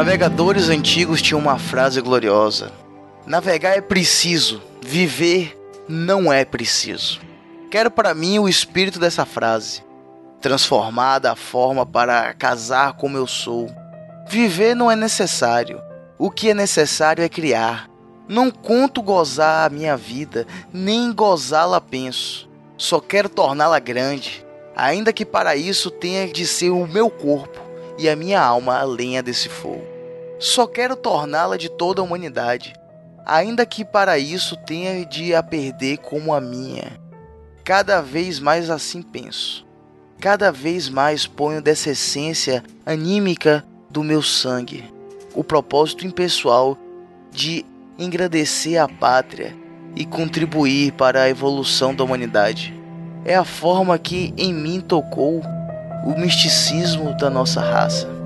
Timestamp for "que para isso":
25.12-25.90, 33.64-34.56